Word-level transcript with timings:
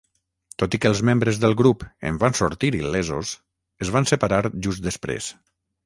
Tot 0.61 0.77
i 0.77 0.79
que 0.85 0.89
els 0.91 1.01
membres 1.09 1.41
del 1.43 1.53
grup 1.59 1.85
en 2.11 2.19
van 2.25 2.37
sortir 2.41 2.73
il·lesos, 2.81 3.37
es 3.87 3.93
van 3.99 4.13
separar 4.15 4.45
just 4.69 4.87
després. 4.91 5.35